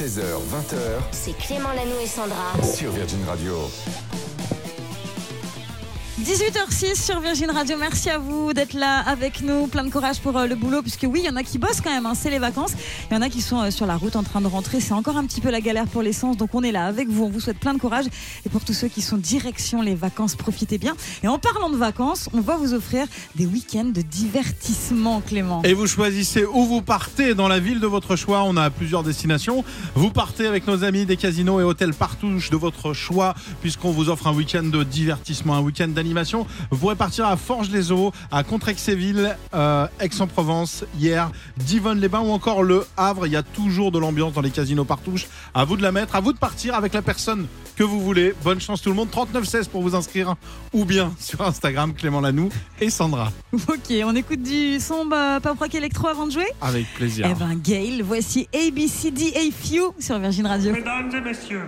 [0.00, 0.78] 16h, 20h
[1.12, 2.54] C'est Clément Lanou et Sandra.
[2.62, 3.54] sur Virgin Radio.
[6.24, 7.76] 18h06 sur Virgin Radio.
[7.78, 9.66] Merci à vous d'être là avec nous.
[9.68, 11.80] Plein de courage pour euh, le boulot, puisque oui, il y en a qui bossent
[11.80, 12.04] quand même.
[12.04, 12.72] hein, c'est les vacances.
[13.10, 14.80] Il y en a qui sont euh, sur la route en train de rentrer.
[14.80, 16.36] C'est encore un petit peu la galère pour l'essence.
[16.36, 17.24] Donc on est là avec vous.
[17.24, 18.04] On vous souhaite plein de courage.
[18.44, 20.94] Et pour tous ceux qui sont direction les vacances, profitez bien.
[21.22, 23.06] Et en parlant de vacances, on va vous offrir
[23.36, 25.62] des week-ends de divertissement, Clément.
[25.62, 28.42] Et vous choisissez où vous partez dans la ville de votre choix.
[28.44, 29.64] On a plusieurs destinations.
[29.94, 34.10] Vous partez avec nos amis des casinos et hôtels partouche de votre choix, puisqu'on vous
[34.10, 36.09] offre un week-end de divertissement, un week-end d'animation.
[36.70, 43.26] Vous pourrez partir à Forges-les-Eaux, à Contrexéville, euh, Aix-en-Provence, hier, Divonne-les-Bains ou encore Le Havre.
[43.26, 45.26] Il y a toujours de l'ambiance dans les casinos partouche.
[45.54, 47.46] À vous de la mettre, à vous de partir avec la personne
[47.76, 48.34] que vous voulez.
[48.42, 49.10] Bonne chance tout le monde.
[49.10, 50.34] 3916 pour vous inscrire
[50.72, 52.50] ou bien sur Instagram Clément Lanoux
[52.80, 53.32] et Sandra.
[53.52, 57.28] Ok, on écoute du son bah, pop rock électro avant de jouer Avec plaisir.
[57.30, 60.72] Eh ben, Gail, voici ABCDA Few sur Virgin Radio.
[60.72, 61.64] Mesdames et messieurs,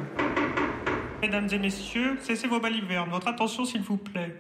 [1.23, 3.09] mesdames et messieurs, cessez vos balivernes.
[3.11, 4.35] Votre attention, s'il vous plaît.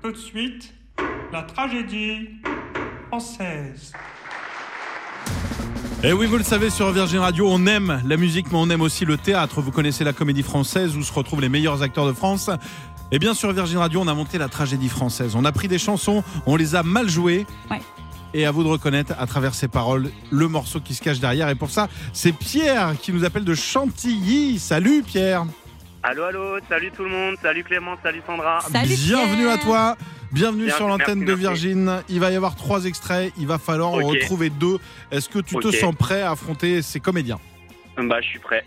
[0.00, 0.72] Tout de suite,
[1.32, 2.28] la tragédie
[3.08, 3.92] française.
[6.04, 8.82] Et oui, vous le savez, sur Virgin Radio, on aime la musique, mais on aime
[8.82, 9.60] aussi le théâtre.
[9.60, 12.48] Vous connaissez la comédie française où se retrouvent les meilleurs acteurs de France.
[13.10, 15.34] Et bien sur Virgin Radio, on a monté la tragédie française.
[15.34, 17.44] On a pris des chansons, on les a mal jouées.
[17.70, 17.82] Ouais.
[18.34, 21.48] Et à vous de reconnaître à travers ces paroles le morceau qui se cache derrière.
[21.48, 24.60] Et pour ça, c'est Pierre qui nous appelle de Chantilly.
[24.60, 25.44] Salut Pierre.
[26.06, 28.60] Allô, allô, salut tout le monde, salut Clément, salut Sandra.
[28.70, 29.52] Salut, Bienvenue Pierre.
[29.54, 29.96] à toi.
[30.32, 31.40] Bienvenue sur l'antenne de merci.
[31.40, 32.02] Virgin.
[32.10, 33.32] Il va y avoir trois extraits.
[33.38, 34.78] Il va falloir en retrouver deux.
[35.10, 37.38] Est-ce que tu te sens prêt à affronter ces comédiens?
[37.96, 38.64] Bah, je suis prêt.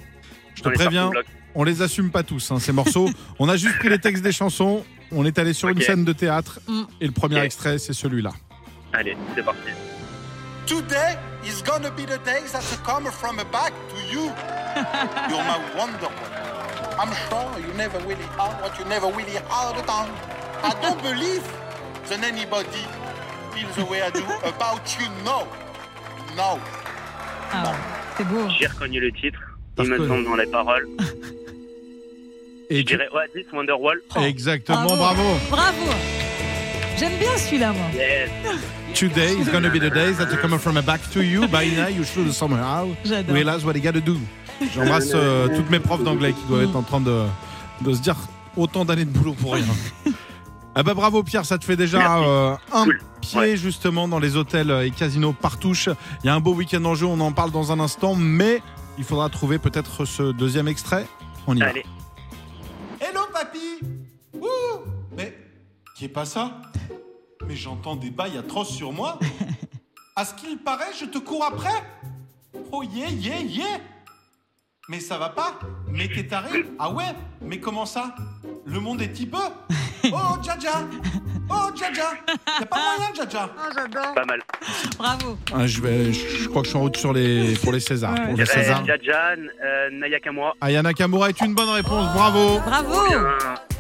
[0.56, 1.12] Je te On préviens,
[1.54, 3.10] on les assume pas tous, hein, ces morceaux.
[3.40, 6.14] on a juste pris les textes des chansons, on est allé sur une scène de
[6.14, 6.84] théâtre, Mm.
[7.02, 8.32] et le premier extrait, c'est celui-là.
[8.94, 9.60] Allez, c'est parti.
[10.66, 11.16] Today
[11.46, 14.24] is gonna be the day that come from back to you.
[15.30, 16.37] You're my wonder woman.
[17.00, 20.12] I'm sure you never really are what you never really are the time.
[20.64, 21.44] I don't believe
[22.09, 22.84] that anybody
[23.53, 25.06] feels the way I do about you.
[25.24, 25.47] No.
[26.35, 26.59] No.
[27.52, 27.75] Ah
[28.18, 28.50] c'est beau.
[28.59, 29.40] J'ai reconnu le titre.
[29.78, 30.88] Il me semble dans les paroles.
[32.69, 34.02] Et Je dirais Oasis Wonderwall.
[34.16, 34.22] Oh.
[34.22, 35.24] Exactement, bravo.
[35.50, 35.91] Bravo.
[36.97, 37.85] J'aime bien celui-là, moi.
[37.94, 38.29] Yes.
[38.94, 41.47] Today is gonna be the day that you come from back to you.
[41.47, 42.90] By now you should somehow
[43.29, 44.18] realize what you gotta do.
[44.73, 47.25] J'embrasse euh, toutes mes profs d'anglais qui doivent être en train de,
[47.81, 48.16] de se dire
[48.56, 49.66] autant d'années de boulot pour rien.
[50.79, 53.01] Ah bah bravo Pierre, ça te fait déjà euh, un Cool.
[53.19, 53.57] pied Ouais.
[53.57, 55.90] justement dans les hôtels et casinos partouche.
[56.23, 58.62] Il y a un beau week-end en jeu, on en parle dans un instant, mais
[59.00, 61.07] il faudra trouver peut-être ce deuxième extrait.
[61.47, 61.69] On y va.
[61.69, 61.84] Allez.
[63.00, 63.79] Hello, papy.
[64.35, 64.46] Ouh.
[65.17, 65.35] Mais
[65.96, 66.62] qui est pas ça?
[67.47, 69.17] Mais j'entends des bails atroces sur moi.
[70.16, 71.84] À ce qu'il paraît, je te cours après.
[72.72, 73.66] Oh yeah, yeah, yeah.
[74.90, 75.59] Mais ça va pas
[75.90, 78.16] Mais t'es taré Ah ouais Mais comment ça?
[78.66, 79.38] Le monde est typeux
[80.06, 80.81] Oh, Jaja
[81.50, 82.12] Oh, Jaja
[82.59, 83.50] Y'a pas moyen, Jaja
[84.16, 84.42] Pas mal.
[84.97, 85.38] Bravo.
[85.53, 87.80] Ah, je, vais, je, je crois que je suis en route sur les, pour les
[87.81, 88.14] Césars.
[88.14, 88.28] Ouais.
[88.28, 88.86] Pour les Césars.
[88.86, 89.31] Jaja,
[89.64, 90.53] euh, Naya Kamura.
[90.62, 92.59] Ayana Kamura est une bonne réponse, bravo.
[92.59, 93.08] Bravo.
[93.09, 93.26] Bien.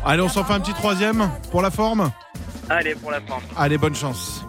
[0.05, 2.11] Allez, on s'en fait un petit troisième pour la forme.
[2.69, 3.37] Allez, pour la fin.
[3.57, 4.45] Allez, bonne chance.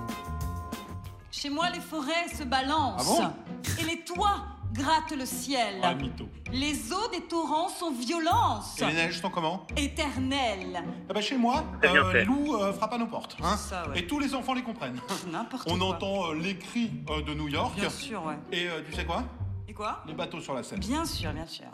[1.30, 3.00] Chez moi, les forêts se balancent.
[3.00, 3.82] Ah bon?
[3.82, 4.42] Et les toits
[4.78, 5.76] grattent le ciel.
[5.82, 6.28] Ah, mytho.
[6.52, 8.80] les eaux des torrents sont violences.
[8.80, 10.82] Et les neiges sont comment Éternelles.
[11.10, 13.36] Ah bah chez moi, euh, les loups euh, frappent à nos portes.
[13.42, 13.56] hein.
[13.56, 13.98] Ça, ouais.
[14.00, 15.00] Et tous les enfants les comprennent.
[15.30, 15.88] N'importe On quoi.
[15.88, 17.74] entend euh, les cris euh, de New York.
[17.78, 18.34] Bien sûr, ouais.
[18.52, 19.24] Et euh, tu sais quoi
[19.68, 20.80] Et quoi Les bateaux sur la Seine.
[20.80, 21.66] Bien sûr, bien sûr.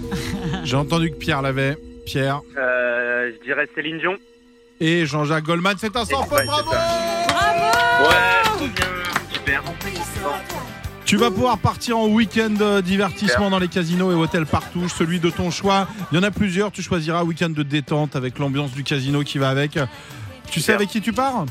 [0.64, 1.76] J'ai entendu que Pierre l'avait.
[2.06, 4.16] Pierre Euh, je dirais Céline Dion.
[4.80, 9.02] et Jean-Jacques Goldman, c'est un sans faute, bravo Bravo Ouais, trop bien.
[9.32, 9.62] Super.
[11.08, 15.20] Tu vas pouvoir partir en week-end euh, divertissement dans les casinos et hôtels partout, celui
[15.20, 15.88] de ton choix.
[16.12, 19.22] Il y en a plusieurs, tu choisiras un week-end de détente avec l'ambiance du casino
[19.22, 19.78] qui va avec.
[20.50, 21.46] Tu sais avec qui tu pars?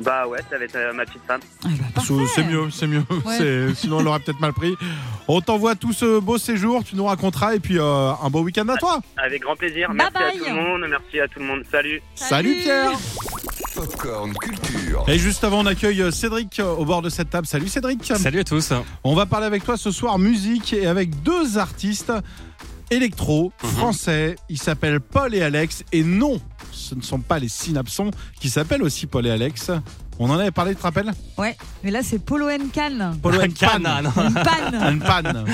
[0.00, 1.40] Bah ouais, ça va être ma petite femme.
[1.62, 2.02] Ah, bah.
[2.34, 3.02] C'est mieux, c'est mieux.
[3.26, 3.74] Ouais.
[3.74, 4.74] Sinon, on l'aurait peut-être mal pris.
[5.28, 8.68] On t'envoie tout ce beau séjour, tu nous raconteras et puis euh, un beau week-end
[8.68, 9.00] à toi.
[9.18, 9.88] Avec grand plaisir.
[9.88, 10.22] Bye Merci bye.
[10.22, 10.86] à tout le monde.
[10.88, 11.64] Merci à tout le monde.
[11.70, 12.00] Salut.
[12.14, 12.92] Salut Pierre
[13.76, 15.04] Popcorn Culture.
[15.06, 17.46] Et juste avant, on accueille euh, Cédric euh, au bord de cette table.
[17.46, 18.02] Salut Cédric.
[18.04, 18.72] Salut à tous.
[19.04, 22.10] On va parler avec toi ce soir musique et avec deux artistes
[22.90, 24.36] électro français.
[24.48, 25.84] Ils s'appellent Paul et Alex.
[25.92, 26.40] Et non,
[26.72, 29.70] ce ne sont pas les synapsons qui s'appellent aussi Paul et Alex.
[30.18, 31.12] On en avait parlé, tu te rappelles?
[31.36, 33.12] Ouais, mais là, c'est Polo and Can.
[33.20, 33.82] Polo and Can.
[34.90, 35.44] Une panne.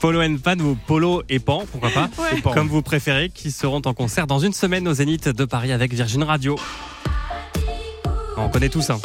[0.00, 2.40] Polo and Pan ou Polo et Pan, pourquoi pas Ouais.
[2.40, 5.92] Comme vous préférez, qui seront en concert dans une semaine au Zénith de Paris avec
[5.92, 6.56] Virgin Radio.
[8.36, 8.90] On connaît tous.
[8.90, 8.98] Hein.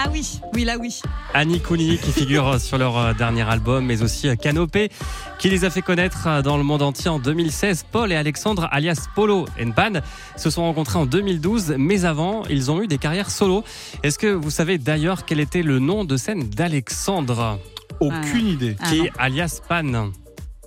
[0.00, 1.00] Ah oui, oui, là oui.
[1.34, 4.90] Annie Cooney qui figure sur leur euh, dernier album, mais aussi euh, Canopé
[5.40, 7.86] qui les a fait connaître euh, dans le monde entier en 2016.
[7.90, 10.00] Paul et Alexandre, alias Polo and Pan,
[10.36, 13.64] se sont rencontrés en 2012, mais avant, ils ont eu des carrières solo.
[14.04, 17.58] Est-ce que vous savez d'ailleurs quel était le nom de scène d'Alexandre,
[18.00, 18.76] Aucune idée.
[18.78, 19.04] Ah qui non.
[19.06, 20.10] est alias Pan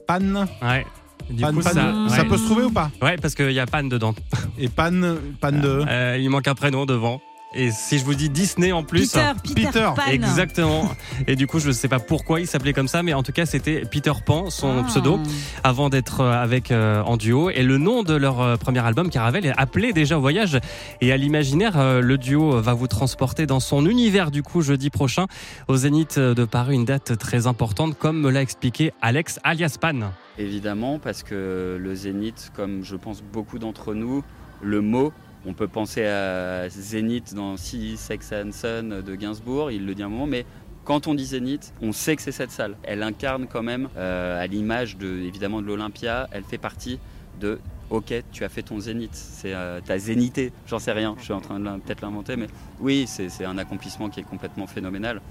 [0.08, 0.86] Pan, Ouais.
[1.30, 2.92] Du pan, coup, pan, ça, peut se trouver ou pas?
[3.02, 4.14] Ouais, parce qu'il y a Pan dedans.
[4.60, 4.92] Et pan,
[5.40, 5.86] pan de.
[5.88, 7.22] Euh, il manque un prénom devant.
[7.54, 9.12] Et si je vous dis Disney en plus.
[9.12, 9.90] Peter, Peter, Peter.
[9.96, 10.10] Pan.
[10.10, 10.90] Exactement.
[11.28, 13.34] Et du coup, je ne sais pas pourquoi il s'appelait comme ça, mais en tout
[13.34, 14.84] cas, c'était Peter Pan, son Ah.
[14.88, 15.20] pseudo,
[15.64, 17.50] avant d'être euh, avec euh, en duo.
[17.50, 20.60] Et le nom de leur euh, premier album, Caravelle, est appelé déjà au voyage
[21.02, 21.78] et à l'imaginaire.
[21.78, 25.26] Euh, Le duo va vous transporter dans son univers du coup jeudi prochain
[25.68, 30.12] au Zénith de Paris, une date très importante, comme me l'a expliqué Alex alias Pan.
[30.38, 34.24] Évidemment, parce que le zénith, comme je pense beaucoup d'entre nous,
[34.62, 35.12] le mot,
[35.46, 40.04] on peut penser à zénith dans Sea Sex and Son de Gainsbourg, il le dit
[40.04, 40.46] un moment, mais
[40.84, 42.76] quand on dit zénith, on sait que c'est cette salle.
[42.84, 47.00] Elle incarne quand même, euh, à l'image de, évidemment de l'Olympia, elle fait partie
[47.40, 47.60] de
[47.90, 51.34] Ok, tu as fait ton zénith, c'est euh, ta zénité, j'en sais rien, je suis
[51.34, 52.48] en train de peut-être l'inventer, mais
[52.80, 55.22] oui, c'est un accomplissement qui est complètement phénoménal.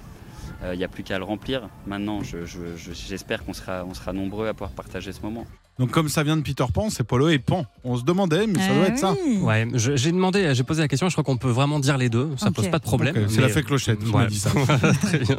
[0.73, 1.71] Il n'y a plus qu'à le remplir.
[1.87, 5.47] Maintenant, je- je- je- j'espère qu'on sera, on sera nombreux à pouvoir partager ce moment.
[5.81, 7.65] Donc, comme ça vient de Peter Pan, c'est Polo et Pan.
[7.85, 9.15] On se demandait, mais ça Eh doit être ça.
[9.27, 9.39] oui.
[9.39, 12.11] Ouais, je- j'ai demandé, j'ai posé la question, je crois qu'on peut vraiment dire les
[12.11, 12.55] deux, ça Ok.
[12.57, 13.17] pose pas de problème.
[13.17, 14.51] Ok, c'est mais- la fée clochette qui m'a dit ça.
[15.03, 15.39] Très bien.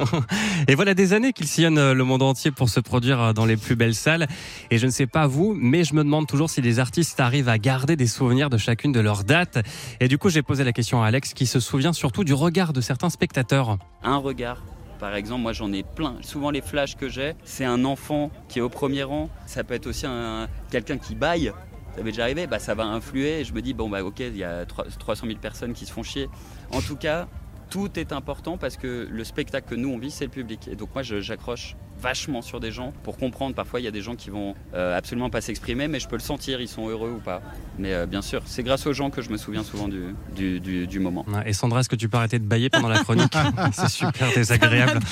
[0.67, 3.55] Et voilà des années qu'ils sillonnent euh, le monde entier pour se produire dans les
[3.55, 4.27] plus belles salles.
[4.71, 7.47] Et je ne sais pas vous, mais je me demande toujours si les artistes arrivent
[7.49, 9.59] à garder des souvenirs de chacune de leurs dates.
[9.99, 12.73] Et du coup, j'ai posé la question à Alex qui se souvient surtout du regard
[12.73, 13.77] de certains spectateurs.
[14.03, 14.57] un regard.
[15.01, 16.17] Par exemple, moi j'en ai plein.
[16.21, 19.29] Souvent les flashs que j'ai, c'est un enfant qui est au premier rang.
[19.47, 21.51] Ça peut être aussi un, quelqu'un qui baille.
[21.95, 23.39] Ça m'est déjà arrivé, bah, ça va influer.
[23.39, 25.87] Et je me dis, bon, bah ok, il y a 3- 300 000 personnes qui
[25.87, 26.29] se font chier.
[26.71, 27.27] En tout cas,
[27.71, 30.67] tout est important parce que le spectacle que nous on vit, c'est le public.
[30.67, 33.55] Et donc moi j'accroche vachement sur des gens pour comprendre.
[33.55, 36.15] Parfois il y a des gens qui vont euh, absolument pas s'exprimer, mais je peux
[36.15, 37.41] le sentir, ils sont heureux ou pas.
[37.77, 40.59] Mais euh, bien sûr, c'est grâce aux gens que je me souviens souvent du, du,
[40.59, 41.25] du- du moment.
[41.27, 43.33] Ouais, Et Sandra, est-ce que tu peux arrêter de bailler pendant la chronique
[43.73, 44.99] C'est super désagréable.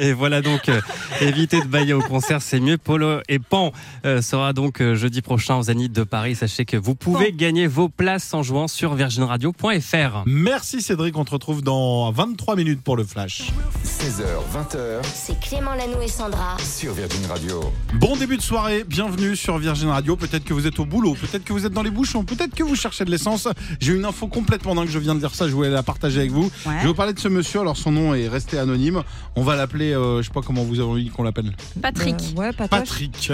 [0.00, 0.80] Et voilà donc, euh,
[1.20, 2.78] évitez de bailler au concert, c'est mieux.
[2.78, 3.72] Polo et Pan
[4.04, 6.34] euh, sera donc euh, jeudi prochain aux Zénith de Paris.
[6.36, 10.22] Sachez que vous pouvez gagner vos places en jouant sur virginradio.fr.
[10.26, 13.50] Merci Cédric, on te retrouve dans 23 minutes pour le flash.
[13.84, 16.56] 16h, 20h C'est Clément Lanoux et Sandra.
[16.58, 17.72] sur Virgin Radio.
[17.94, 20.16] Bon début de soirée, bienvenue sur Virgin Radio.
[20.16, 22.62] Peut-être que vous êtes au boulot, peut-être que vous êtes dans les bouchons, peut-être que
[22.62, 23.48] vous cherchez de l'essence.
[23.80, 26.32] J'ai une info complètement dingue, je viens de dire ça, je voulais la partager avec
[26.32, 26.44] vous.
[26.66, 26.74] Ouais.
[26.78, 29.02] Je vais vous parler de ce monsieur, alors son nom est resté anonyme.
[29.36, 31.52] On va l'appeler, euh, je sais pas comment vous avez envie qu'on l'appelle.
[31.80, 32.16] Patrick.
[32.36, 32.52] Euh, ouais.
[32.52, 33.32] Patrick.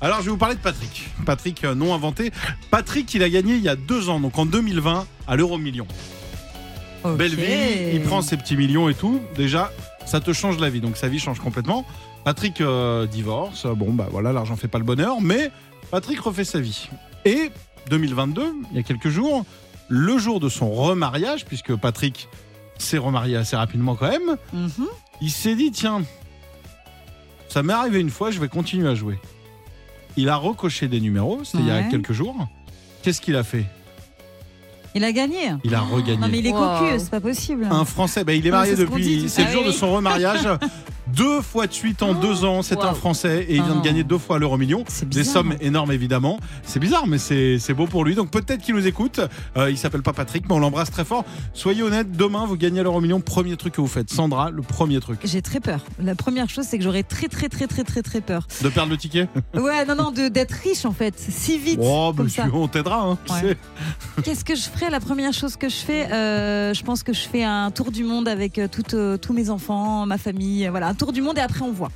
[0.00, 1.10] Alors je vais vous parler de Patrick.
[1.26, 2.32] Patrick, euh, non inventé.
[2.70, 5.86] Patrick, il a gagné il y a deux ans, donc en 2020, à l'euro million.
[7.16, 9.20] Belle vie, il prend ses petits millions et tout.
[9.36, 9.72] Déjà,
[10.08, 11.84] ça te change la vie, donc sa vie change complètement.
[12.24, 15.50] Patrick euh, divorce, bon bah voilà, l'argent fait pas le bonheur, mais
[15.90, 16.88] Patrick refait sa vie.
[17.24, 17.50] Et
[17.90, 19.44] 2022, il y a quelques jours,
[19.88, 22.28] le jour de son remariage, puisque Patrick
[22.78, 24.86] s'est remarié assez rapidement quand même, Mhm.
[25.20, 26.02] il s'est dit tiens,
[27.48, 29.18] ça m'est arrivé une fois, je vais continuer à jouer.
[30.16, 32.48] Il a recoché des numéros, c'était il y a quelques jours.
[33.02, 33.64] Qu'est-ce qu'il a fait?
[34.94, 35.36] Il a gagné.
[35.64, 36.18] Il a regagné.
[36.18, 36.78] Non mais il est Wow.
[36.80, 37.66] cocu, c'est pas possible.
[37.70, 39.28] Un Français, bah, il est marié depuis.
[39.28, 39.52] C'est le ça.
[39.52, 40.48] jour Ah de son remariage.
[41.14, 42.94] deux fois de suite en deux ans, c'est un.
[42.94, 43.84] Français et il vient de Ah.
[43.84, 44.84] gagner deux fois l'euro million.
[45.06, 46.40] Des sommes énormes évidemment.
[46.64, 48.14] C'est bizarre, mais c'est beau pour lui.
[48.14, 49.20] Donc peut-être qu'il nous écoute.
[49.56, 51.24] Euh, il s'appelle pas Patrick, mais on l'embrasse très fort.
[51.54, 53.20] Soyez honnête, demain vous gagnez l'euro million.
[53.20, 55.20] Premier truc que vous faites, Sandra, le premier truc.
[55.24, 55.80] J'ai très peur.
[56.02, 58.46] La première chose, c'est que j'aurais très très très très très très peur.
[58.62, 59.28] De perdre le ticket?
[59.54, 61.78] Ouais, non, non, d'être riche en fait, si vite.
[61.82, 62.48] Oh, comme monsieur, ça.
[62.52, 63.00] on t'aidera.
[63.02, 63.56] Hein, tu Ouais.
[64.24, 64.90] Qu'est-ce que je ferais?
[64.90, 68.02] La première chose que je fais, euh, je pense que je fais un tour du
[68.04, 70.66] monde avec euh, toutes, euh, tous mes enfants, ma famille.
[70.68, 71.90] Voilà, tour du monde et après on voit.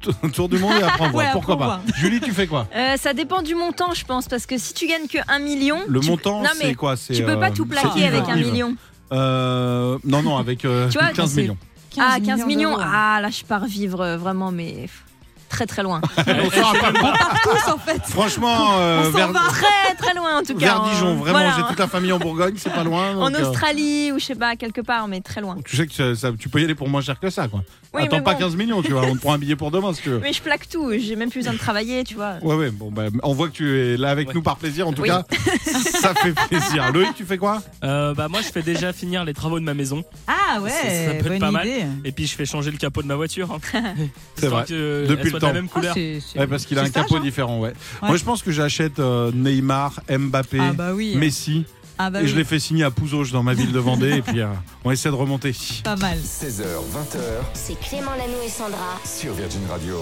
[0.32, 1.18] Tour du monde et après on voit.
[1.22, 1.80] Ouais, après, Pourquoi on pas voit.
[1.96, 4.86] Julie, tu fais quoi Euh, ça dépend du montant, je pense, parce que si tu
[4.86, 5.78] gagnes que 1 million.
[5.88, 8.06] Le tu- montant, non, mais c'est quoi C'est, Tu peux pas euh, tout plaquer Yves,
[8.14, 8.46] avec un Yves.
[8.46, 8.76] million.
[9.12, 11.56] Euh, non, non, avec euh, Tu vois, 15 c'est- millions.
[11.98, 12.70] Ah, 15 millions.
[12.76, 12.82] d'euros.
[12.84, 15.04] Ah, là, je pars vivre euh, vraiment, mais pff,
[15.48, 16.00] très très loin.
[16.18, 17.12] On sera pas loin.
[17.42, 18.02] Tous en fait.
[18.04, 19.40] Franchement, euh, On s'en vers, va.
[19.48, 20.66] Très très loin en tout cas.
[20.66, 23.16] vers Dijon, En- vraiment, voilà, j'ai toute la famille en Bourgogne, c'est pas loin.
[23.16, 25.56] En euh, Australie ou je sais pas, quelque part, mais très loin.
[25.64, 27.62] tu sais que ça- ça- tu peux y aller pour moins cher que ça, quoi.
[27.94, 28.40] Oui, Attends pas bon.
[28.40, 29.02] 15 millions, tu vois.
[29.06, 30.18] On te prend un billet pour demain si tu veux.
[30.18, 32.34] Mais je plaque tout, j'ai même plus besoin de travailler, tu vois.
[32.42, 34.92] Ouais, ouais, bon, bah, on voit que tu es là avec nous par plaisir, en
[34.92, 35.08] tout Oui.
[35.08, 35.22] cas.
[36.00, 36.92] ça fait plaisir.
[36.92, 37.62] Loïc, tu fais quoi?
[37.84, 40.76] Euh, bah moi je fais déjà finir les travaux de ma maison Ah ouais, Ça-
[41.12, 41.66] ça peut être pas mal.
[42.04, 43.50] et puis je fais changer le capot de ma voiture.
[43.52, 43.80] hein.
[44.36, 44.64] C'est vrai.
[44.68, 45.94] que Depuis soit de la même Ah, couleur.
[45.94, 47.20] c'est- c'est- Ouais, parce qu'il a un c'est sage, capot hein.
[47.20, 47.72] différent, ouais.
[48.02, 48.08] Ouais.
[48.08, 51.14] Moi, je pense que j'achète euh, Neymar, Mbappé, Ah bah oui.
[51.16, 51.64] Messi.
[52.00, 52.38] Ah bah et je oui.
[52.38, 54.18] l'ai fait signer à Pouzauges dans ma ville de Vendée.
[54.18, 54.46] et puis euh,
[54.84, 55.52] on essaie de remonter.
[55.82, 56.16] Pas mal.
[56.18, 57.18] 16h, 20h
[57.54, 59.00] C'est Clément Lano et Sandra.
[59.04, 59.96] sur Virgin Radio.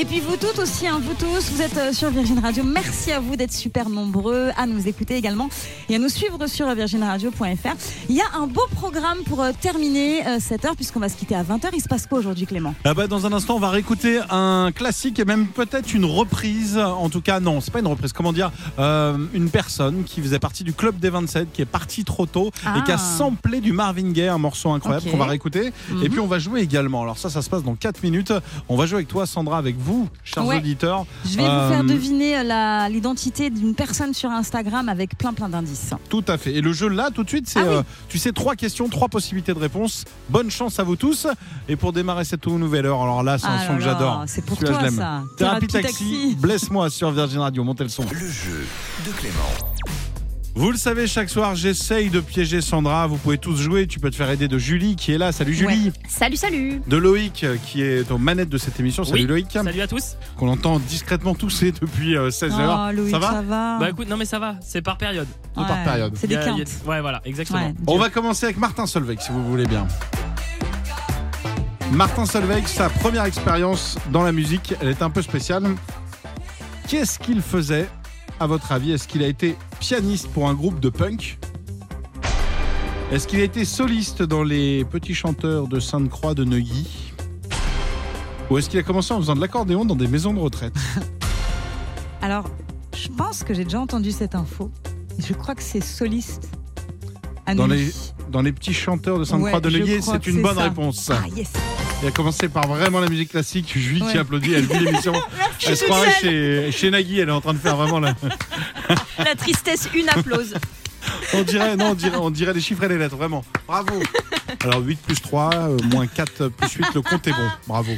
[0.00, 2.64] Et puis vous toutes aussi, hein, vous tous, vous êtes euh, sur Virgin Radio.
[2.64, 5.50] Merci à vous d'être super nombreux à nous écouter également
[5.90, 7.74] et à nous suivre sur euh, virginradio.fr.
[8.08, 11.34] Il y a un beau programme pour euh, terminer cette heure puisqu'on va se quitter
[11.34, 11.68] à 20h.
[11.74, 12.74] Il se passe quoi aujourd'hui Clément?
[12.84, 16.78] Ah bah, dans un instant, on va réécouter un classique et même peut-être une reprise.
[16.78, 18.14] En tout cas, non, c'est pas une reprise.
[18.14, 22.04] Comment dire Euh, Une personne qui faisait partie du club des 27, qui est partie
[22.04, 22.98] trop tôt et qui a Ah.
[23.18, 25.72] samplé du Marvin Gaye, un morceau incroyable qu'on va réécouter.
[25.90, 26.04] Mhm.
[26.04, 27.02] Et puis on va jouer également.
[27.02, 28.32] Alors ça, ça se passe dans 4 minutes.
[28.70, 29.89] On va jouer avec toi, Sandra, avec vous,
[30.24, 30.56] chers Ouais.
[30.58, 31.06] auditeurs.
[31.24, 35.32] Je vais Euh, vous faire deviner euh, la- l'identité d'une personne sur Instagram avec plein
[35.32, 35.92] plein d'indices.
[36.08, 36.54] Tout à fait.
[36.54, 37.74] Et le jeu là, tout de suite, c'est, Ah oui.
[37.76, 40.04] euh, tu sais, trois questions, trois possibilités de réponse.
[40.28, 41.26] Bonne chance à vous tous.
[41.68, 44.24] Et pour démarrer cette nouvelle heure, alors là, c'est un Ah son là que j'adore.
[44.26, 44.96] c'est pour toi, je l'aime.
[44.96, 45.22] ça.
[45.36, 46.36] Thérapie Thérapie taxi, taxi.
[46.40, 48.02] blesse-moi sur Virgin Radio, montez le son.
[48.04, 48.66] Le jeu
[49.06, 50.09] de Clément.
[50.56, 53.06] Vous le savez, chaque soir, j'essaye de piéger Sandra.
[53.06, 53.86] Vous pouvez tous jouer.
[53.86, 55.30] Tu peux te faire aider de Julie qui est là.
[55.32, 55.92] Salut Julie.
[56.08, 56.82] Salut, salut.
[56.86, 59.04] De Loïc euh, qui est aux manettes de cette émission.
[59.04, 59.26] Salut Oui.
[59.28, 59.46] Loïc.
[59.52, 60.16] Salut à tous.
[60.36, 62.88] Qu'on entend discrètement tousser depuis 16h.
[62.90, 65.28] Oh, Loïc, ça va ça va Bah écoute, non mais ça va, c'est par période.
[65.56, 66.12] C'est par Ouais, période.
[66.16, 66.86] C'est des Il y a- il y a- quintes.
[66.86, 67.60] Ouais, voilà, exactement.
[67.66, 67.74] Ouais.
[67.86, 69.86] On va commencer avec Martin Solveig, si vous voulez bien.
[71.92, 75.64] Martin Solveig, sa première expérience dans la musique, elle est un peu spéciale.
[76.88, 77.88] Qu'est-ce qu'il faisait,
[78.40, 81.38] à votre avis Est-ce qu'il a été pianiste pour un groupe de punk
[83.12, 87.12] Est-ce qu'il a été soliste dans les Petits Chanteurs de Sainte-Croix de Neuilly
[88.50, 90.74] Ou est-ce qu'il a commencé en faisant de l'accordéon dans des maisons de retraite
[92.22, 92.44] Alors,
[92.96, 94.70] je pense que j'ai déjà entendu cette info.
[95.18, 96.48] Je crois que c'est soliste.
[97.46, 97.86] à dans Neuilly.
[97.86, 97.92] les,
[98.32, 100.62] dans les Petits Chanteurs de Sainte-Croix Ouais, de Neuilly C'est une bonne ça.
[100.64, 101.10] réponse.
[101.10, 101.52] Ah yes.
[102.02, 103.72] Il a commencé par vraiment la musique classique.
[103.76, 104.18] Julie qui Ouais.
[104.18, 105.12] applaudit, elle vit l'émission.
[105.66, 108.14] elle se croirait chez, chez Nagui, elle est en train de faire vraiment la.
[109.18, 110.54] La tristesse, une applause.
[111.34, 113.44] On dirait, non, on dirait, on dirait les chiffres et les lettres, vraiment.
[113.66, 114.02] Bravo.
[114.64, 117.48] Alors 8 plus 3, euh, moins 4 plus 8, le compte est bon.
[117.68, 117.92] Bravo.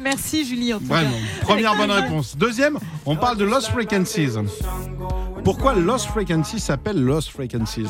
[0.00, 1.10] Merci Julie en tout Vraiment.
[1.10, 1.42] cas.
[1.44, 2.36] Première bonne réponse.
[2.36, 4.30] Deuxième, on parle de Lost Frequencies.
[5.44, 7.88] Pourquoi Lost Frequencies s'appelle Lost Frequencies?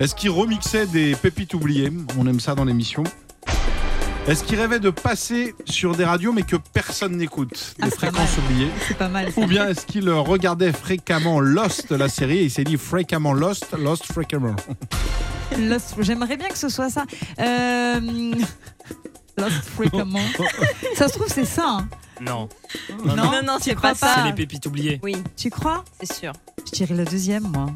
[0.00, 1.92] Est-ce qu'il remixait des pépites oubliées?
[2.18, 3.02] On aime ça dans l'émission.
[4.28, 7.74] Est-ce qu'il rêvait de passer sur des radios mais que personne n'écoute?
[7.80, 9.32] Ah, Des fréquences oubliées C'est pas mal.
[9.32, 9.40] ça.
[9.40, 13.74] Ou bien est-ce qu'il regardait fréquemment Lost, la série, et il s'est dit fréquemment Lost,
[13.78, 14.54] Lost fréquemment?
[15.58, 17.04] Lost- J'aimerais bien que ce soit ça.
[17.40, 18.32] Euh...
[19.38, 20.20] Lost fréquemment.
[20.94, 21.64] ça se trouve c'est ça.
[21.80, 21.88] hein.
[22.20, 22.48] Non,
[23.06, 24.12] Non, non, non, tu c'est pas ça.
[24.16, 25.00] c'est les pépites oubliées.
[25.02, 25.84] Oui, Tu crois?
[26.00, 26.32] C'est sûr.
[26.66, 27.66] Je dirais le deuxième moi.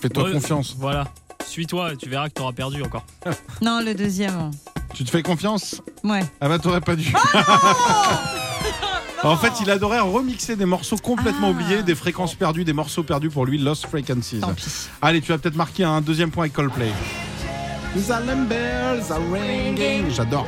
[0.00, 0.76] Fais-toi Ouais, confiance.
[0.78, 1.04] Voilà.
[1.46, 3.04] Suis-toi et tu verras que t'auras perdu encore.
[3.62, 4.50] Non, le deuxième.
[4.92, 6.20] Tu te fais confiance Ouais.
[6.40, 7.12] Ah bah t'aurais pas dû.
[9.24, 11.50] en fait, il adorait remixer des morceaux complètement Ah.
[11.50, 14.40] oubliés, des fréquences perdues, des morceaux perdus pour lui, Lost Frequencies.
[14.40, 14.88] Tant pis.
[15.02, 16.90] Allez, tu vas peut-être marquer un deuxième point avec Coldplay.
[17.96, 20.10] The alarm bells are ringing.
[20.10, 20.46] J'adore.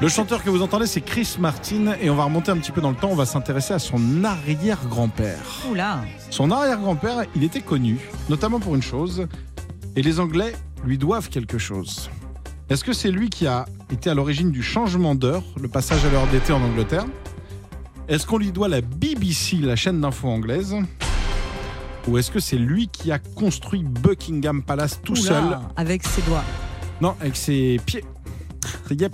[0.00, 2.80] Le chanteur que vous entendez, c'est Chris Martin, et on va remonter un petit peu
[2.80, 3.08] dans le temps.
[3.10, 5.40] On va s'intéresser à son arrière-grand-père.
[5.68, 6.02] Oula.
[6.30, 9.26] Son arrière-grand-père, il était connu, notamment pour une chose,
[9.96, 10.52] et les Anglais
[10.84, 12.10] lui doivent quelque chose.
[12.68, 16.10] Est-ce que c'est lui qui a été à l'origine du changement d'heure, le passage à
[16.10, 17.06] l'heure d'été en Angleterre?
[18.06, 20.76] Est-ce qu'on lui doit la BBC, la chaîne d'info anglaise?
[22.06, 25.58] Ou est-ce que c'est lui qui a construit Buckingham Palace tout Oula, seul?
[25.76, 26.44] Avec ses doigts.
[27.00, 28.04] Non, avec ses pieds.
[28.90, 29.12] Yep.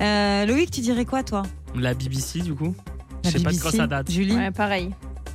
[0.00, 1.42] Euh, Loïc, tu dirais quoi toi?
[1.74, 2.74] La BBC du coup
[3.24, 4.10] Je sais pas de quoi ça date.
[4.10, 4.34] Julie?
[4.34, 4.90] Ouais, pareil.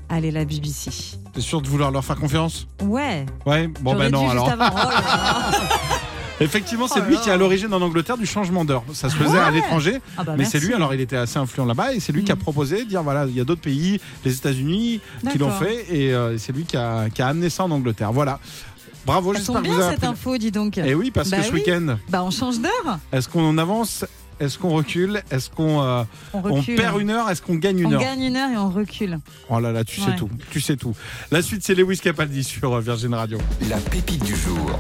[0.10, 0.92] Allez, la BBC.
[1.34, 2.68] T'es sûr de vouloir leur faire confiance?
[2.84, 3.26] Ouais.
[3.46, 4.46] Ouais, bon J'aurais ben non alors.
[4.50, 4.76] juste avant.
[4.86, 5.52] Oh là là.
[6.42, 7.22] Effectivement, c'est Oh lui là.
[7.22, 8.84] qui est à l'origine en Angleterre du changement d'heure.
[8.92, 9.52] Ça se faisait à Ouais.
[9.54, 12.26] l'étranger, Ah bah, mais c'est lui, alors il était assez influent là-bas, et c'est lui
[12.26, 12.40] qui a Mm.
[12.40, 15.00] proposé de dire voilà, il y a d'autres pays, les États-Unis,
[15.32, 15.64] qui l'ont D'accord.
[15.66, 18.12] fait, et euh, c'est lui qui a, qui a amené ça en Angleterre.
[18.12, 18.40] Voilà.
[19.06, 20.20] Bravo, Ça j'espère tombe que vous bien avez cette appris.
[20.20, 20.78] info, dis donc.
[20.78, 21.60] Et oui, parce Bah que ce oui.
[21.62, 23.00] week-end, Bah on change d'heure.
[23.14, 24.04] est-ce qu'on avance
[24.40, 27.88] Est-ce qu'on recule Est-ce qu'on euh, On on perd une heure Est-ce qu'on gagne une
[27.88, 29.20] On heure gagne une heure et on recule.
[29.50, 30.30] Oh là là, tu sais tout.
[30.52, 30.94] Tu sais tout.
[31.32, 33.38] La suite, c'est Lewis Capaldi sur euh, Virgin Radio.
[33.70, 34.78] La pépite du jour.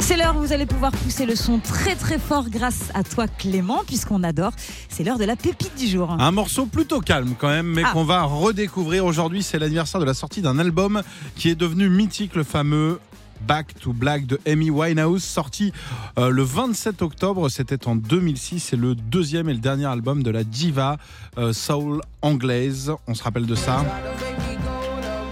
[0.00, 3.26] C'est l'heure où vous allez pouvoir pousser le son très très fort grâce à toi
[3.28, 4.52] Clément, puisqu'on adore.
[4.88, 6.10] C'est l'heure de la pépite du jour.
[6.18, 7.90] Un morceau plutôt calme quand même, mais Ah.
[7.92, 9.42] qu'on va redécouvrir aujourd'hui.
[9.42, 11.02] C'est l'anniversaire de la sortie d'un album
[11.36, 13.00] qui est devenu mythique, le fameux
[13.46, 15.72] Back to Black de Amy Winehouse, sorti
[16.18, 17.48] euh, le 27 octobre.
[17.48, 18.60] C'était en 2006.
[18.60, 20.96] C'est le deuxième et le dernier album de la diva
[21.38, 22.92] euh, soul anglaise.
[23.06, 23.84] On se rappelle de ça?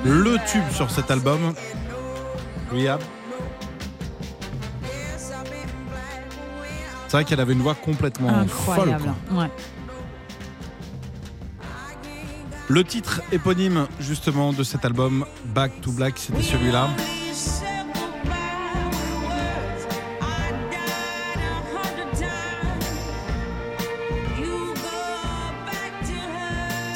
[0.05, 1.55] Le tube sur cet album.
[2.73, 3.01] Rehab.
[7.09, 8.91] C'est vrai qu'elle avait une voix complètement folle.
[8.91, 9.15] Incroyable.
[9.31, 9.43] quoi.
[9.45, 9.51] Ouais.
[12.69, 16.89] Le titre éponyme justement de cet album, Back to Black, c'était celui-là.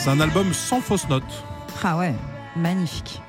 [0.03, 1.23] C'est un album sans fausse note.
[1.85, 2.15] Ah ouais,
[2.57, 3.21] magnifique.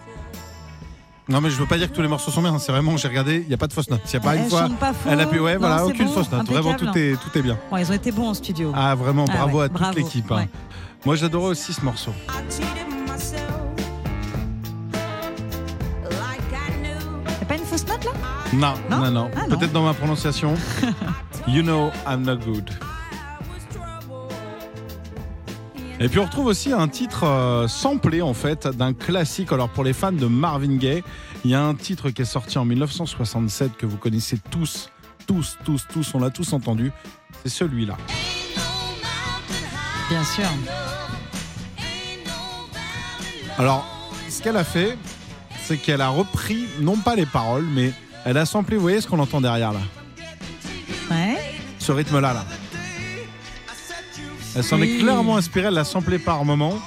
[1.28, 3.08] Non mais je veux pas dire que tous les morceaux sont bien, c'est vraiment, j'ai
[3.08, 4.02] regardé, il n'y a pas de fausse note.
[4.06, 5.10] Il y a pas une fois, chante pas faux.
[5.10, 6.48] elle a pu, ouais, Non, voilà, aucune fausse note.
[6.48, 7.58] Vraiment, tout est, tout est bien.
[7.70, 8.72] Bon, ils ont été bons en studio.
[8.76, 10.32] Ah vraiment, Ah bravo ouais, à toute bravo, l'équipe.
[10.32, 10.46] hein.
[11.06, 12.12] Moi j'adorais aussi ce morceau.
[17.48, 18.12] Pas une fausse note là?
[18.54, 19.32] Non, Non non, non.
[19.36, 19.58] Ah, non.
[19.58, 20.56] Peut-être dans ma prononciation.
[21.48, 22.70] you know I'm not good.
[26.04, 29.52] Et puis on retrouve aussi un titre euh, samplé en fait d'un classique.
[29.52, 31.04] Alors pour les fans de Marvin Gaye,
[31.46, 34.90] il y a un titre qui est sorti en 1967 que vous connaissez tous,
[35.28, 36.92] tous, tous, tous, on l'a tous entendu.
[37.44, 37.98] C'est celui-là.
[40.10, 40.50] Bien sûr.
[43.60, 43.86] Alors,
[44.28, 44.98] ce qu'elle a fait,
[45.62, 47.94] c'est qu'elle a repris, non pas les paroles, mais
[48.26, 49.82] elle a samplé, vous voyez ce qu'on entend derrière là?
[51.12, 51.38] Ouais.
[51.78, 52.46] Ce rythme-là, là.
[54.56, 56.78] Elle s'en est clairement inspirée, elle l'a samplé par moment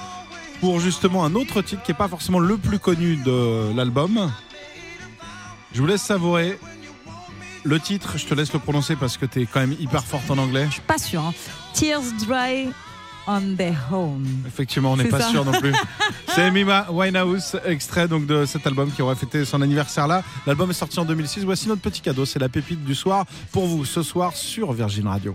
[0.60, 4.30] pour justement un autre titre qui n'est pas forcément le plus connu de l'album.
[5.72, 6.58] Je vous laisse savourer.
[7.64, 10.30] Le titre, je te laisse le prononcer parce que tu es quand même hyper forte
[10.30, 10.68] en anglais.
[10.86, 11.22] Pas sûr.
[11.22, 11.32] hein.
[11.72, 12.68] Tears dry
[13.26, 14.26] on their own.
[14.46, 15.30] Effectivement, on n'est pas ça.
[15.30, 15.72] sûr non plus.
[16.28, 20.22] C'est Amy Winehouse, extrait donc de cet album qui aurait fêté son anniversaire là.
[20.46, 21.44] L'album est sorti en 2006.
[21.44, 25.06] Voici notre petit cadeau, c'est la pépite du soir pour vous ce soir sur Virgin
[25.08, 25.34] Radio.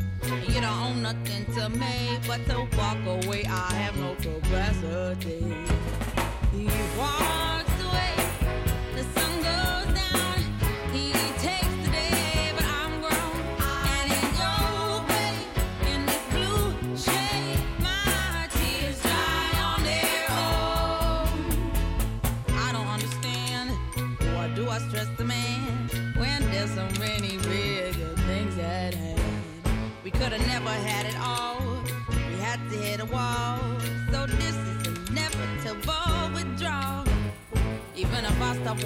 [0.31, 3.43] You don't own nothing to me but to walk away.
[3.45, 5.43] I have no capacity.
[6.53, 7.50] He walks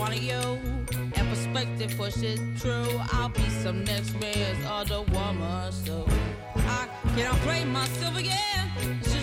[0.05, 0.59] one of you
[1.15, 3.01] and perspective for shit true.
[3.11, 6.05] I'll be some next man's other woman, so
[6.55, 8.71] I can I play myself again.
[9.01, 9.14] yeah.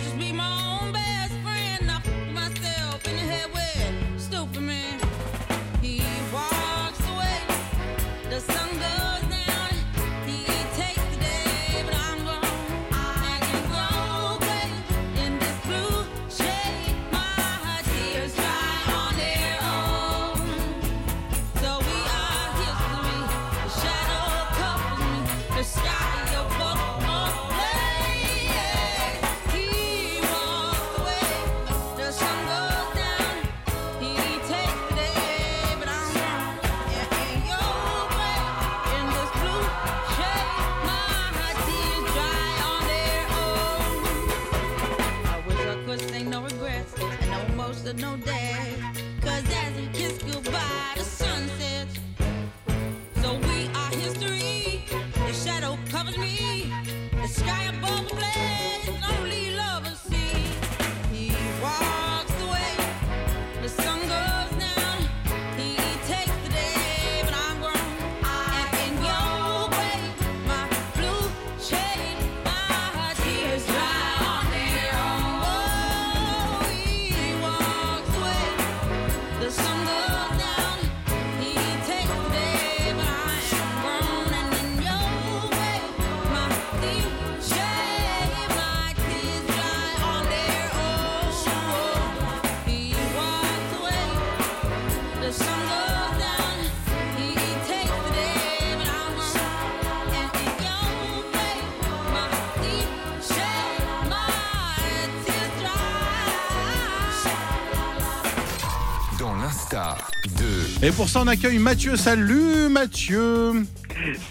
[110.81, 111.95] Et pour ça, on accueille Mathieu.
[111.95, 113.65] Salut Mathieu.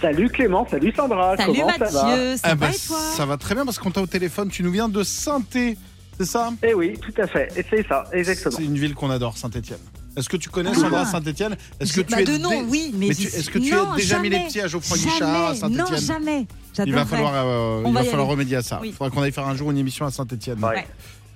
[0.00, 1.36] Salut Clément, salut Sandra.
[1.36, 3.64] Salut comment ça va Mathieu, ça Ah va bah, et toi ça va très bien
[3.64, 4.48] parce qu'on t'a au téléphone.
[4.50, 5.76] Tu nous viens de Saint-Étienne,
[6.18, 6.52] c'est ça?
[6.62, 7.48] Eh oui, tout à fait.
[7.56, 8.56] Et c'est ça, exactement.
[8.56, 9.78] C'est une ville qu'on adore, Saint-Étienne.
[10.16, 11.06] Est-ce que tu connais Sandra Ah.
[11.06, 13.58] Saint-Etienne Est-ce que Bah, tu es de nom, dé- oui, mais, tu- je- est-ce que
[13.58, 14.48] tu non, as déjà mis les jamais.
[14.48, 15.10] pieds à Geoffroy Jamais.
[15.12, 15.54] Guichard à Non,
[15.86, 16.46] Saint-Etienne jamais.
[16.86, 18.32] Il va falloir, euh, On il va va y falloir aller.
[18.32, 18.78] remédier à ça.
[18.82, 18.94] Il Oui.
[18.96, 20.62] faudra qu'on aille faire un jour une émission à Saint-Etienne.
[20.62, 20.86] Ouais.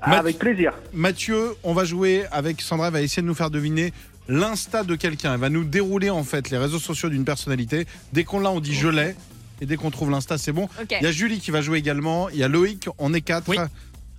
[0.01, 0.73] Avec plaisir.
[0.93, 3.93] Mathieu, on va jouer avec Sandra, elle va essayer de nous faire deviner
[4.29, 5.35] l'insta de quelqu'un.
[5.35, 7.87] Elle va nous dérouler en fait les réseaux sociaux d'une personnalité.
[8.13, 9.15] Dès qu'on l'a, on dit je l'ai.
[9.61, 10.69] Et dès qu'on trouve l'insta, c'est bon.
[10.91, 12.29] Il y a Julie qui va jouer également.
[12.29, 13.51] Il y a Loïc, on est quatre.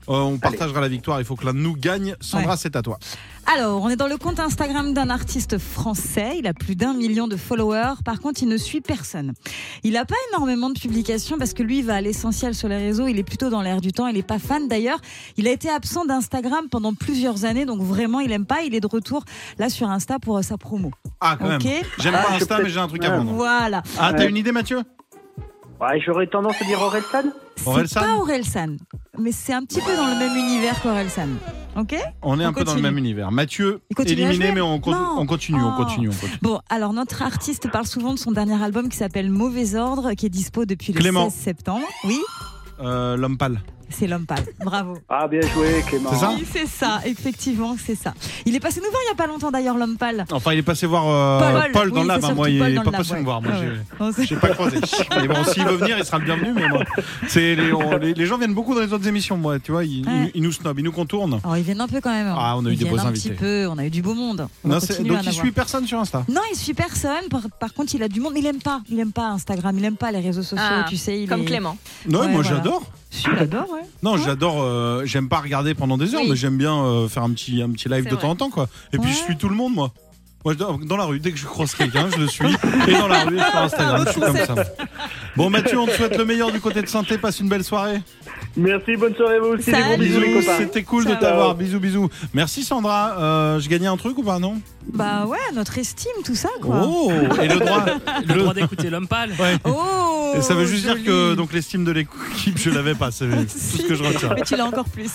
[0.08, 1.20] On partagera la victoire.
[1.20, 2.15] Il faut que l'un de nous gagne.
[2.22, 2.58] Sandra, Ouais.
[2.58, 2.98] c'est à toi.
[3.54, 6.36] Alors, on est dans le compte Instagram d'un artiste français.
[6.38, 7.93] Il a plus d'un million de followers.
[8.04, 9.34] Par contre, il ne suit personne.
[9.84, 12.76] Il n'a pas énormément de publications parce que lui, il va à l'essentiel sur les
[12.78, 13.08] réseaux.
[13.08, 14.08] Il est plutôt dans l'air du temps.
[14.08, 14.67] Il n'est pas fan.
[14.67, 15.00] D'ailleurs,
[15.38, 17.65] il a été absent d'Instagram pendant plusieurs années.
[17.65, 18.63] Donc, vraiment, il aime pas.
[18.63, 19.24] Il est de retour
[19.60, 20.91] là sur Insta pour euh, sa promo.
[21.22, 21.63] Ah, quand Ok.
[21.63, 21.84] même.
[22.00, 23.32] J'aime Ah, pas Insta, mais j'ai un truc à vendre.
[23.32, 23.82] Voilà.
[23.98, 24.82] Ah, t'as une idée, Mathieu?
[25.80, 27.30] Ouais, j'aurais tendance à dire Orelsan.
[27.56, 28.78] C'est Orelsan pas Orelsan,
[29.20, 31.28] mais c'est un petit peu dans le même univers qu'Orelsan.
[31.76, 31.96] Ok?
[32.24, 32.82] On est un peu dans le continue.
[32.82, 33.32] même univers.
[33.32, 35.16] Mathieu, Il continue à éliminé, jouer mais on, con- Non.
[35.20, 35.78] on continue, on Oh.
[35.78, 36.40] continue, on continue.
[36.42, 40.26] Bon, alors notre artiste parle souvent de son dernier album qui s'appelle Mauvais Ordre, qui
[40.26, 41.30] est dispo depuis le Clément.
[41.30, 41.86] 16 septembre.
[42.06, 42.20] Oui,
[42.80, 43.60] Euh, L'homme pâle.
[43.89, 44.45] C'est l'homme pâle.
[44.63, 44.97] Bravo.
[45.10, 46.10] Ah, bien joué, Clément.
[46.13, 48.13] C'est ça Oui, c'est ça, effectivement, c'est ça.
[48.45, 50.26] Il est passé nous voir il y a pas longtemps d'ailleurs, l'homme pâle.
[50.32, 51.71] Enfin, il est passé voir euh, Paul.
[51.71, 52.34] Paul, dans Oui, c'est hein.
[52.34, 53.41] Moi, il Paul est dans pas passé me voir.
[53.41, 53.58] Moi, ouais.
[53.60, 54.12] j'ai- Ouais.
[54.28, 54.78] J'ai pas croisé.
[55.17, 56.54] Mais bon, s'il veut venir, il sera le bienvenu.
[56.54, 56.84] Mais moi,
[57.28, 59.38] c'est les, on- les- les gens viennent beaucoup dans les autres émissions.
[59.38, 60.13] Moi, tu vois, ils, Ouais.
[60.26, 61.39] ils- ils nous snobent, ils nous contournent.
[61.43, 62.28] Alors ils viennent un peu quand même.
[62.28, 62.36] hein.
[62.38, 63.30] Ah, on a eu Ils des beaux un invités.
[63.30, 64.47] petit peu, on a eu du beau monde.
[64.63, 66.23] On Non, donc il suit personne sur Insta?
[66.30, 67.28] Non, il suit personne.
[67.30, 68.82] Par, par contre, il a du monde, mais il aime pas.
[68.89, 71.26] Il aime pas Instagram, il aime pas les réseaux sociaux, Ah, tu sais.
[71.28, 71.78] comme Clément.
[72.08, 72.84] Non, moi j'adore.
[73.10, 73.82] Si, il adore, ouais.
[74.04, 74.62] Non, j'adore.
[74.62, 76.30] euh, j'aime pas regarder pendant des heures, Oui.
[76.32, 78.22] mais j'aime bien euh, faire un petit, un petit live C'est de vrai.
[78.24, 78.67] temps en temps, quoi.
[78.93, 79.13] Et puis Ouais.
[79.15, 79.91] je suis tout le monde, moi.
[80.46, 82.48] Moi, je dans la rue, dès que je croise quelqu'un, je le suis.
[82.88, 84.56] Et dans la rue, sur Instagram, je suis comme ça.
[85.36, 87.17] Bon, Mathieu, on te souhaite le meilleur du côté de santé.
[87.17, 88.02] Passe une belle soirée.
[88.58, 89.65] Merci, bonne soirée, vous aussi.
[89.65, 90.04] Des Salut.
[90.04, 90.58] bisous, les copains.
[90.58, 91.54] C'était cool de t'avoir.
[91.54, 92.10] Bisous, bisous.
[92.34, 93.15] Merci Sandra.
[93.20, 94.56] Euh, je gagnais un truc ou pas, non?
[94.93, 96.82] Bah ouais, notre estime, tout ça, quoi.
[96.84, 97.86] Oh Et le droit.
[98.28, 99.32] Le droit d'écouter l'homme pâle.
[99.39, 99.58] Ouais.
[99.65, 101.04] Oh Et ça veut juste joli.
[101.04, 103.12] dire que donc l'estime de l'équipe, je l'avais pas.
[103.12, 104.30] C'est tout ce que je retiens.
[104.36, 105.12] Mais tu l'as encore plus.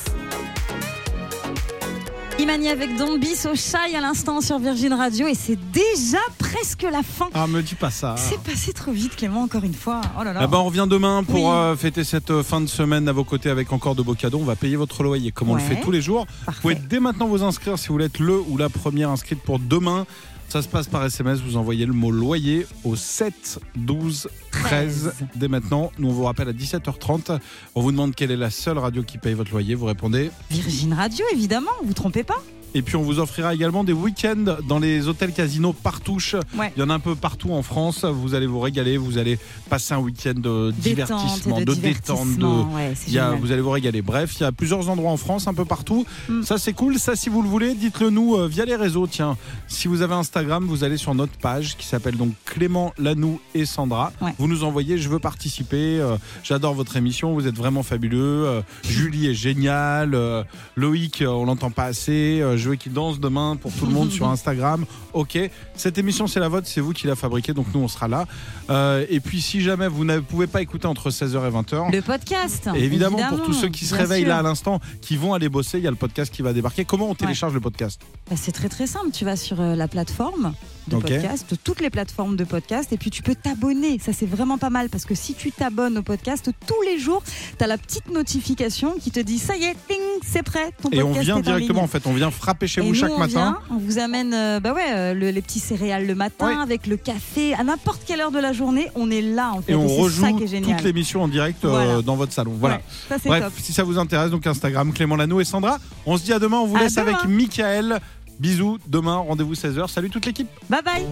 [2.42, 7.05] Imani avec Dombis au chai à l'instant sur Virgin Radio et c'est déjà presque la
[7.05, 7.28] fin.
[7.35, 8.16] Ah, me dis pas ça.
[8.18, 10.00] C'est passé trop vite Clément encore une fois.
[10.18, 10.40] Oh là là.
[10.42, 11.50] Ah bah, on revient demain pour Oui.
[11.55, 14.38] euh, fêter cette euh, fin de semaine à vos côtés avec encore de beaux cadeaux.
[14.40, 16.26] On va payer votre loyer comme on le fait tous les jours.
[16.48, 19.40] Vous pouvez dès maintenant vous inscrire si vous voulez être le ou la première inscrite
[19.40, 20.05] pour demain.
[20.52, 25.48] Ça se passe par SMS, vous envoyez le mot loyer au 7 12 13 dès
[25.48, 25.90] maintenant.
[25.98, 27.40] Nous on vous rappelle à 17h30.
[27.74, 29.74] On vous demande quelle est la seule radio qui paye votre loyer.
[29.74, 30.30] Vous répondez.
[30.50, 32.42] Virgin Radio évidemment, vous trompez pas.
[32.74, 36.35] Et puis on vous offrira également des week-ends dans les hôtels casinos partouche.
[36.56, 36.72] Ouais.
[36.76, 38.04] Il y en a un peu partout en France.
[38.04, 38.96] Vous allez vous régaler.
[38.96, 42.37] Vous allez passer un week-end de divertissement, de, détente.
[42.38, 42.44] De...
[42.74, 44.02] Ouais, Il y a- vous allez vous régaler.
[44.02, 46.06] Bref, il y a plusieurs endroits en France, un peu partout.
[46.28, 46.42] Mm.
[46.42, 46.98] Ça, c'est cool.
[46.98, 49.06] Ça, si vous le voulez, dites-le nous euh, via les réseaux.
[49.06, 49.37] Tiens,
[49.68, 53.66] si vous avez Instagram, vous allez sur notre page qui s'appelle donc Clément Lanou et
[53.66, 54.12] Sandra.
[54.20, 54.35] Ouais.
[54.38, 55.98] Vous nous envoyez, je veux participer.
[56.00, 57.35] euh, J'adore votre émission.
[57.35, 58.44] Vous êtes vraiment fabuleux.
[58.46, 60.14] euh, Julie est géniale.
[60.14, 60.42] euh,
[60.76, 62.40] Loïc, on l'entend pas assez.
[62.62, 64.87] Je veux qu'il danse demain pour tout le monde sur Instagram.
[65.12, 65.38] Ok.
[65.75, 66.66] Cette émission, c'est la vôtre.
[66.66, 67.53] C'est vous qui la fabriquée.
[67.53, 68.27] Donc nous, on sera là.
[68.70, 72.01] Euh, et puis, si jamais vous ne pouvez pas écouter entre 16h et 20h, Le
[72.01, 72.70] podcast.
[72.75, 74.29] et évidemment, pour tous ceux qui se réveillent sûr.
[74.31, 76.85] là à l'instant, qui vont aller bosser, il y a le podcast qui va débarquer.
[76.85, 78.01] Comment on télécharge le podcast?
[78.31, 79.11] Bah, c'est très très simple.
[79.12, 80.55] Tu vas sur euh, la plateforme
[80.88, 83.98] de podcast, toutes les plateformes de podcast, et puis tu peux t'abonner.
[83.98, 87.22] Ça, c'est vraiment pas mal parce que si tu t'abonnes au podcast, tous les jours,
[87.59, 90.70] tu as la petite notification qui te dit ça y est, ting, c'est prêt.
[90.82, 92.94] Ton Et on vient en directement, en fait, on vient frapper chez Et vous nous,
[92.94, 93.28] chaque on matin.
[93.30, 96.87] vient, on vous amène euh, bah ouais, euh, le- les petits céréales le matin avec
[96.87, 98.88] le café à n'importe quelle heure de la journée.
[98.94, 99.72] On est là en fait.
[99.72, 100.76] Et on ça rejoue qui est génial.
[100.76, 102.02] toute l'émission en direct euh, Voilà.
[102.02, 102.54] dans votre salon.
[102.58, 102.76] Voilà.
[103.11, 103.52] Ouais, ça, Bref, top.
[103.58, 105.78] si ça vous intéresse, donc Instagram, Clément Lano et Sandra.
[106.06, 107.16] On se dit à demain, on vous À laisse avec.
[107.26, 108.00] Michael.
[108.40, 109.88] Bisous, demain, rendez-vous 16h.
[109.88, 110.48] Salut toute l'équipe.
[110.68, 111.06] Bye bye.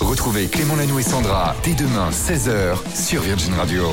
[0.00, 3.84] Retrouvez Clément Lanou et Sandra dès demain 16h sur Virgin Radio.